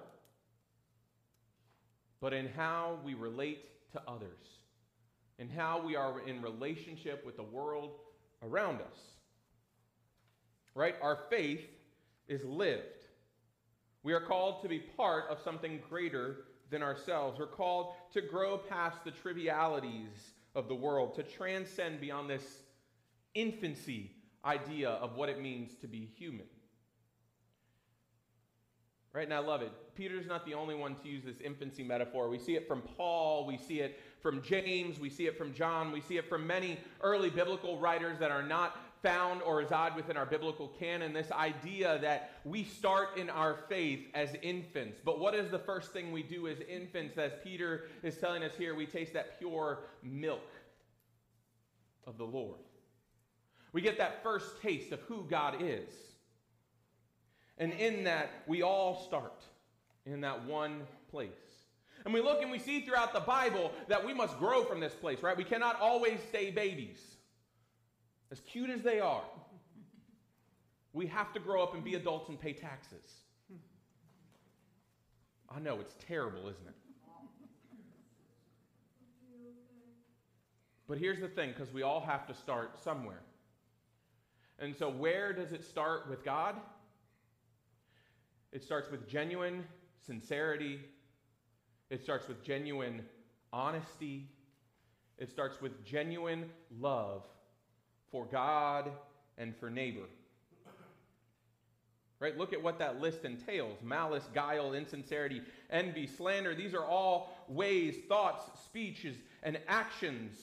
but 2.21 2.33
in 2.33 2.47
how 2.47 2.99
we 3.03 3.13
relate 3.13 3.65
to 3.91 4.01
others, 4.07 4.59
in 5.39 5.49
how 5.49 5.81
we 5.85 5.95
are 5.95 6.19
in 6.27 6.41
relationship 6.41 7.25
with 7.25 7.37
the 7.37 7.43
world 7.43 7.91
around 8.43 8.81
us. 8.81 8.97
Right? 10.73 10.95
Our 11.01 11.19
faith 11.29 11.65
is 12.27 12.43
lived. 12.43 12.83
We 14.03 14.13
are 14.13 14.21
called 14.21 14.61
to 14.61 14.69
be 14.69 14.79
part 14.79 15.25
of 15.29 15.39
something 15.43 15.81
greater 15.89 16.45
than 16.69 16.83
ourselves. 16.83 17.39
We're 17.39 17.47
called 17.47 17.93
to 18.13 18.21
grow 18.21 18.57
past 18.57 19.03
the 19.03 19.11
trivialities 19.11 20.33
of 20.55 20.67
the 20.67 20.75
world, 20.75 21.15
to 21.15 21.23
transcend 21.23 22.01
beyond 22.01 22.29
this 22.29 22.43
infancy 23.33 24.11
idea 24.43 24.89
of 24.89 25.15
what 25.15 25.29
it 25.29 25.41
means 25.41 25.75
to 25.81 25.87
be 25.87 26.09
human. 26.17 26.47
Right? 29.13 29.25
And 29.25 29.33
I 29.33 29.39
love 29.39 29.61
it. 29.61 29.71
Peter's 29.97 30.27
not 30.27 30.45
the 30.45 30.53
only 30.53 30.75
one 30.75 30.93
to 30.95 31.09
use 31.09 31.23
this 31.23 31.41
infancy 31.43 31.83
metaphor. 31.83 32.29
We 32.29 32.37
see 32.37 32.55
it 32.55 32.67
from 32.67 32.81
Paul, 32.81 33.47
we 33.47 33.57
see 33.57 33.79
it 33.79 33.99
from 34.21 34.43
James, 34.43 34.99
we 34.99 35.09
see 35.09 35.25
it 35.25 35.37
from 35.37 35.53
John, 35.53 35.91
we 35.91 36.01
see 36.01 36.17
it 36.17 36.29
from 36.29 36.45
many 36.45 36.77
early 37.01 37.31
biblical 37.31 37.79
writers 37.79 38.19
that 38.19 38.29
are 38.29 38.43
not 38.43 38.77
found 39.01 39.41
or 39.41 39.57
reside 39.57 39.95
within 39.95 40.15
our 40.15 40.25
biblical 40.25 40.67
canon 40.79 41.13
this 41.13 41.31
idea 41.31 41.97
that 41.99 42.31
we 42.45 42.63
start 42.63 43.17
in 43.17 43.29
our 43.29 43.57
faith 43.69 44.07
as 44.13 44.35
infants. 44.41 44.99
But 45.03 45.19
what 45.19 45.33
is 45.33 45.49
the 45.49 45.59
first 45.59 45.91
thing 45.91 46.11
we 46.11 46.23
do 46.23 46.47
as 46.47 46.59
infants? 46.61 47.17
As 47.17 47.31
Peter 47.43 47.85
is 48.03 48.17
telling 48.17 48.43
us 48.43 48.53
here, 48.57 48.75
we 48.75 48.85
taste 48.85 49.13
that 49.13 49.39
pure 49.39 49.79
milk 50.03 50.49
of 52.05 52.17
the 52.17 52.25
Lord. 52.25 52.59
We 53.73 53.81
get 53.81 53.97
that 53.97 54.23
first 54.23 54.61
taste 54.61 54.91
of 54.91 54.99
who 55.01 55.25
God 55.29 55.55
is. 55.59 55.89
And 57.57 57.73
in 57.73 58.03
that, 58.03 58.29
we 58.45 58.61
all 58.61 59.03
start 59.07 59.43
in 60.11 60.21
that 60.21 60.45
one 60.45 60.81
place. 61.09 61.29
And 62.05 62.13
we 62.13 62.21
look 62.21 62.41
and 62.41 62.51
we 62.51 62.59
see 62.59 62.81
throughout 62.81 63.13
the 63.13 63.19
Bible 63.19 63.71
that 63.87 64.05
we 64.05 64.13
must 64.13 64.37
grow 64.39 64.63
from 64.63 64.79
this 64.79 64.93
place, 64.93 65.21
right? 65.21 65.35
We 65.35 65.43
cannot 65.43 65.79
always 65.79 66.19
stay 66.29 66.51
babies 66.51 67.17
as 68.31 68.41
cute 68.41 68.69
as 68.69 68.81
they 68.81 68.99
are, 68.99 69.23
we 70.93 71.07
have 71.07 71.31
to 71.33 71.39
grow 71.39 71.63
up 71.63 71.73
and 71.73 71.83
be 71.83 71.95
adults 71.95 72.29
and 72.29 72.39
pay 72.39 72.53
taxes. 72.53 73.21
I 75.49 75.59
know, 75.59 75.79
it's 75.79 75.95
terrible, 76.05 76.41
isn't 76.41 76.67
it? 76.67 76.75
But 80.89 80.97
here's 80.97 81.19
the 81.19 81.27
thing 81.27 81.53
because 81.55 81.73
we 81.73 81.83
all 81.83 82.01
have 82.01 82.25
to 82.27 82.33
start 82.33 82.81
somewhere. 82.81 83.21
And 84.59 84.75
so, 84.75 84.89
where 84.89 85.33
does 85.33 85.51
it 85.51 85.63
start 85.63 86.09
with 86.09 86.23
God? 86.23 86.55
It 88.51 88.63
starts 88.63 88.89
with 88.89 89.07
genuine 89.07 89.65
sincerity, 90.07 90.79
it 91.89 92.01
starts 92.01 92.27
with 92.27 92.43
genuine 92.43 93.01
honesty, 93.53 94.27
it 95.17 95.29
starts 95.29 95.61
with 95.61 95.85
genuine 95.85 96.49
love 96.79 97.23
for 98.11 98.25
God 98.25 98.89
and 99.37 99.55
for 99.55 99.69
neighbor. 99.69 100.07
Right? 102.19 102.35
Look 102.35 102.51
at 102.51 102.63
what 102.63 102.79
that 102.79 102.99
list 102.99 103.25
entails 103.25 103.77
malice, 103.83 104.23
guile, 104.33 104.73
insincerity, 104.73 105.41
envy, 105.69 106.07
slander. 106.07 106.55
These 106.55 106.73
are 106.73 106.83
all 106.83 107.45
ways, 107.47 107.95
thoughts, 108.07 108.43
speeches, 108.63 109.17
and 109.43 109.59
actions 109.67 110.35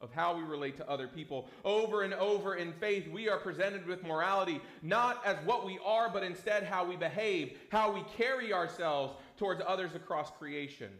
of 0.00 0.12
how 0.12 0.36
we 0.36 0.42
relate 0.42 0.76
to 0.76 0.88
other 0.88 1.08
people. 1.08 1.48
Over 1.64 2.02
and 2.02 2.12
over 2.14 2.56
in 2.56 2.72
faith, 2.74 3.08
we 3.08 3.28
are 3.28 3.38
presented 3.38 3.86
with 3.86 4.02
morality 4.02 4.60
not 4.82 5.24
as 5.24 5.36
what 5.44 5.64
we 5.64 5.78
are, 5.84 6.10
but 6.10 6.22
instead 6.22 6.64
how 6.64 6.84
we 6.84 6.96
behave, 6.96 7.58
how 7.70 7.92
we 7.92 8.02
carry 8.16 8.52
ourselves 8.52 9.14
towards 9.38 9.62
others 9.66 9.94
across 9.94 10.30
creation. 10.38 10.90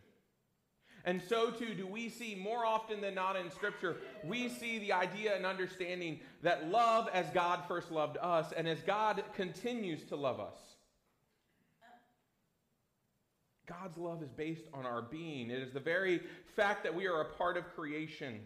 And 1.04 1.22
so 1.28 1.50
too 1.50 1.74
do 1.74 1.86
we 1.86 2.08
see 2.08 2.34
more 2.34 2.66
often 2.66 3.00
than 3.00 3.14
not 3.14 3.36
in 3.36 3.50
Scripture, 3.50 3.96
we 4.24 4.48
see 4.48 4.80
the 4.80 4.92
idea 4.92 5.36
and 5.36 5.46
understanding 5.46 6.18
that 6.42 6.68
love 6.68 7.08
as 7.12 7.26
God 7.30 7.62
first 7.68 7.92
loved 7.92 8.16
us 8.20 8.52
and 8.56 8.66
as 8.66 8.80
God 8.80 9.22
continues 9.34 10.02
to 10.06 10.16
love 10.16 10.40
us. 10.40 10.58
God's 13.66 13.98
love 13.98 14.22
is 14.22 14.30
based 14.30 14.66
on 14.74 14.84
our 14.86 15.02
being. 15.02 15.50
It 15.50 15.60
is 15.60 15.72
the 15.72 15.80
very 15.80 16.22
fact 16.56 16.82
that 16.84 16.94
we 16.94 17.06
are 17.06 17.20
a 17.20 17.34
part 17.34 17.56
of 17.56 17.72
creation. 17.74 18.40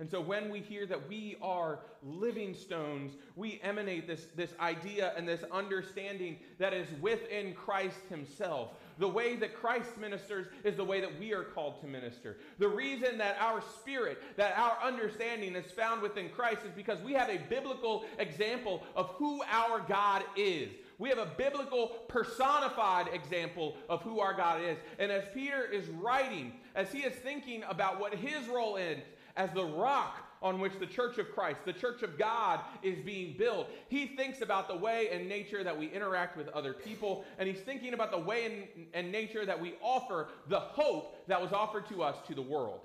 And 0.00 0.10
so 0.10 0.18
when 0.18 0.48
we 0.48 0.60
hear 0.60 0.86
that 0.86 1.08
we 1.08 1.36
are 1.42 1.80
living 2.02 2.54
stones, 2.54 3.12
we 3.36 3.60
emanate 3.62 4.06
this, 4.06 4.28
this 4.34 4.54
idea 4.58 5.12
and 5.14 5.28
this 5.28 5.44
understanding 5.52 6.38
that 6.58 6.72
is 6.72 6.88
within 7.02 7.52
Christ 7.52 7.98
Himself. 8.08 8.70
The 8.98 9.06
way 9.06 9.36
that 9.36 9.54
Christ 9.54 9.98
ministers 9.98 10.46
is 10.64 10.76
the 10.76 10.84
way 10.84 11.02
that 11.02 11.20
we 11.20 11.34
are 11.34 11.44
called 11.44 11.82
to 11.82 11.86
minister. 11.86 12.38
The 12.58 12.68
reason 12.68 13.18
that 13.18 13.36
our 13.40 13.62
spirit, 13.78 14.22
that 14.38 14.58
our 14.58 14.78
understanding 14.82 15.54
is 15.54 15.70
found 15.70 16.00
within 16.00 16.30
Christ 16.30 16.62
is 16.64 16.72
because 16.74 17.00
we 17.02 17.12
have 17.12 17.28
a 17.28 17.38
biblical 17.50 18.06
example 18.18 18.82
of 18.96 19.10
who 19.10 19.42
our 19.50 19.80
God 19.80 20.24
is. 20.34 20.70
We 20.98 21.10
have 21.10 21.18
a 21.18 21.30
biblical 21.36 21.88
personified 22.08 23.08
example 23.12 23.76
of 23.88 24.02
who 24.02 24.20
our 24.20 24.34
God 24.34 24.62
is. 24.62 24.76
And 24.98 25.10
as 25.10 25.24
Peter 25.32 25.64
is 25.64 25.88
writing, 25.88 26.52
as 26.74 26.90
he 26.92 27.00
is 27.00 27.14
thinking 27.14 27.64
about 27.68 28.00
what 28.00 28.14
his 28.14 28.46
role 28.48 28.76
is 28.76 28.98
as 29.36 29.50
the 29.52 29.64
rock 29.64 30.26
on 30.42 30.58
which 30.58 30.72
the 30.78 30.86
church 30.86 31.18
of 31.18 31.30
Christ, 31.32 31.60
the 31.64 31.72
church 31.72 32.02
of 32.02 32.18
God, 32.18 32.60
is 32.82 32.98
being 33.04 33.36
built. 33.36 33.68
He 33.88 34.06
thinks 34.06 34.40
about 34.40 34.68
the 34.68 34.76
way 34.76 35.10
and 35.10 35.28
nature 35.28 35.62
that 35.62 35.78
we 35.78 35.86
interact 35.88 36.36
with 36.36 36.48
other 36.48 36.72
people, 36.72 37.24
and 37.38 37.48
he's 37.48 37.60
thinking 37.60 37.92
about 37.92 38.10
the 38.10 38.18
way 38.18 38.68
and, 38.94 39.12
nature 39.12 39.44
that 39.44 39.60
we 39.60 39.74
offer 39.82 40.28
the 40.48 40.60
hope 40.60 41.26
that 41.26 41.40
was 41.40 41.52
offered 41.52 41.88
to 41.88 42.02
us 42.02 42.16
to 42.28 42.34
the 42.34 42.42
world. 42.42 42.80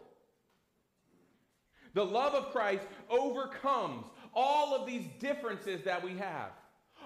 The 1.93 2.05
love 2.05 2.33
of 2.33 2.51
Christ 2.51 2.83
overcomes 3.09 4.05
all 4.33 4.75
of 4.75 4.85
these 4.85 5.05
differences 5.19 5.81
that 5.85 6.03
we 6.03 6.17
have. 6.17 6.49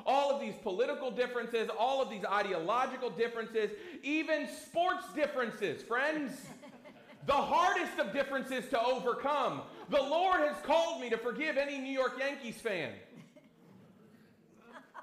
All 0.06 0.32
of 0.32 0.42
these 0.42 0.56
political 0.64 1.12
differences, 1.12 1.70
all 1.78 2.02
of 2.02 2.10
these 2.10 2.24
ideological 2.26 3.10
differences, 3.10 3.70
even 4.02 4.48
sports 4.48 5.06
differences, 5.14 5.84
friends. 5.84 6.32
The 7.26 7.34
hardest 7.34 8.00
of 8.00 8.14
differences 8.14 8.68
to 8.70 8.82
overcome. 8.82 9.62
The 9.90 10.02
Lord 10.02 10.42
has 10.42 10.58
called 10.64 11.02
me 11.02 11.10
to 11.10 11.18
forgive 11.18 11.58
any 11.58 11.78
New 11.78 11.92
York 11.92 12.14
Yankees 12.20 12.56
fan 12.56 12.92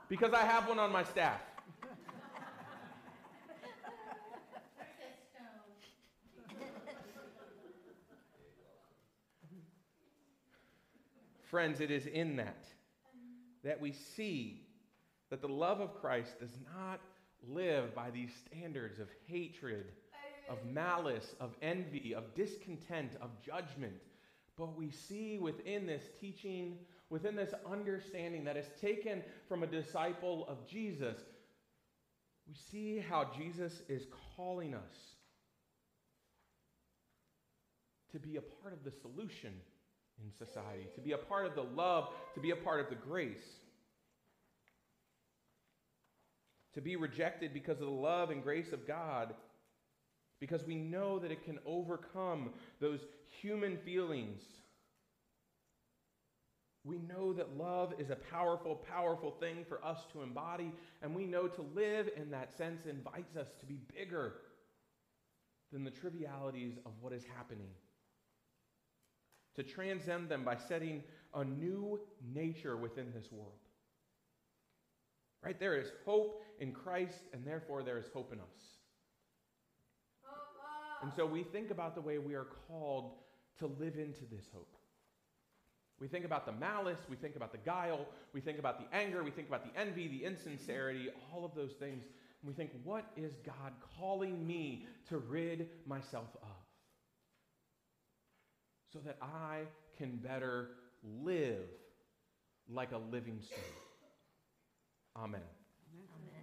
because 0.09 0.33
I 0.33 0.43
have 0.43 0.69
one 0.69 0.79
on 0.79 0.93
my 0.93 1.05
staff. 1.05 1.41
Friends, 11.45 11.81
it 11.81 11.91
is 11.91 12.07
in 12.07 12.37
that 12.37 12.65
that 13.65 13.81
we 13.81 13.93
see 13.93 14.63
that 15.31 15.41
the 15.41 15.49
love 15.49 15.81
of 15.81 16.01
Christ 16.01 16.39
does 16.39 16.57
not 16.75 17.01
live 17.49 17.95
by 17.95 18.11
these 18.11 18.31
standards 18.47 19.01
of 19.01 19.09
hatred 19.27 19.93
of 20.49 20.59
malice, 20.65 21.35
of 21.41 21.55
envy, 21.63 22.15
of 22.15 22.35
discontent, 22.35 23.13
of 23.21 23.31
judgment. 23.45 23.95
But 24.57 24.77
we 24.77 24.91
see 24.91 25.39
within 25.39 25.87
this 25.87 26.03
teaching, 26.21 26.79
within 27.11 27.37
this 27.37 27.53
understanding 27.71 28.45
that 28.45 28.57
is 28.57 28.67
taken 28.81 29.23
from 29.49 29.63
a 29.63 29.67
disciple 29.67 30.47
of 30.49 30.67
Jesus, 30.67 31.19
we 32.49 32.55
see 32.55 32.99
how 32.99 33.31
Jesus 33.37 33.83
is 33.89 34.07
calling 34.37 34.75
us 34.75 35.17
to 38.13 38.19
be 38.19 38.37
a 38.37 38.41
part 38.41 38.73
of 38.73 38.85
the 38.85 38.93
solution 39.03 39.53
in 40.25 40.33
society, 40.33 40.87
to 40.95 41.01
be 41.01 41.13
a 41.13 41.19
part 41.19 41.45
of 41.45 41.55
the 41.55 41.63
love, 41.63 42.09
to 42.35 42.41
be 42.41 42.51
a 42.51 42.57
part 42.57 42.81
of 42.81 42.89
the 42.89 42.95
grace. 42.95 43.45
To 46.75 46.81
be 46.81 46.97
rejected 46.97 47.53
because 47.53 47.81
of 47.81 47.87
the 47.87 47.93
love 47.93 48.31
and 48.31 48.43
grace 48.43 48.73
of 48.73 48.87
God, 48.87 49.35
because 50.41 50.65
we 50.65 50.75
know 50.77 51.19
that 51.19 51.31
it 51.31 51.45
can 51.45 51.59
overcome 51.67 52.51
those 52.81 53.01
human 53.41 53.77
feelings. 53.79 54.43
We 56.85 56.99
know 56.99 57.33
that 57.33 57.57
love 57.57 57.95
is 57.99 58.11
a 58.11 58.17
powerful, 58.17 58.77
powerful 58.77 59.33
thing 59.41 59.65
for 59.69 59.85
us 59.85 59.99
to 60.13 60.23
embody, 60.23 60.73
and 61.03 61.15
we 61.15 61.25
know 61.25 61.49
to 61.49 61.63
live 61.75 62.09
in 62.17 62.31
that 62.31 62.57
sense 62.57 62.87
invites 62.87 63.37
us 63.37 63.49
to 63.61 63.67
be 63.67 63.81
bigger 63.97 64.35
than 65.73 65.85
the 65.85 65.91
trivialities 65.91 66.75
of 66.87 66.93
what 67.01 67.13
is 67.13 67.25
happening 67.37 67.69
to 69.57 69.63
transcend 69.63 70.29
them 70.29 70.45
by 70.45 70.57
setting 70.57 71.03
a 71.35 71.45
new 71.45 71.99
nature 72.35 72.77
within 72.77 73.13
this 73.13 73.33
world. 73.33 73.59
Right? 75.43 75.59
There 75.59 75.79
is 75.79 75.89
hope 76.05 76.43
in 76.61 76.73
Christ, 76.73 77.25
and 77.33 77.45
therefore 77.45 77.83
there 77.83 77.99
is 77.99 78.07
hope 78.13 78.33
in 78.33 78.39
us. 78.39 78.76
And 81.03 81.13
so 81.15 81.27
we 81.27 81.43
think 81.43 81.71
about 81.71 81.95
the 81.95 82.01
way 82.01 82.19
we 82.19 82.35
are 82.35 82.47
called 82.69 83.13
to 83.59 83.67
live 83.67 83.97
into 83.97 84.25
this 84.31 84.45
hope. 84.53 84.75
We 85.99 86.09
think 86.09 86.27
about 86.27 86.45
the 86.45 86.53
malice, 86.53 86.99
we 87.09 87.17
think 87.17 87.37
about 87.37 87.53
the 87.53 87.59
guile, 87.59 88.07
we 88.35 88.41
think 88.41 88.59
about 88.59 88.79
the 88.79 88.95
anger, 88.95 89.25
we 89.25 89.31
think 89.31 89.49
about 89.49 89.65
the 89.65 89.81
envy, 89.81 90.09
the 90.09 90.25
insincerity, 90.25 91.09
all 91.33 91.45
of 91.45 91.55
those 91.55 91.73
things. 91.73 92.05
And 92.43 92.49
we 92.49 92.53
think, 92.53 92.71
what 92.85 93.07
is 93.17 93.33
God 93.47 93.73
calling 93.99 94.47
me 94.47 94.87
to 95.09 95.17
rid 95.17 95.69
myself 95.87 96.29
of? 96.43 96.67
so 98.97 99.03
that 99.05 99.19
I 99.21 99.63
can 99.99 100.17
better 100.17 100.71
live 101.23 101.69
like 102.69 102.93
a 102.93 102.99
living 102.99 103.41
stone. 103.43 103.59
Amen. 105.17 105.41
Amen. 106.17 106.36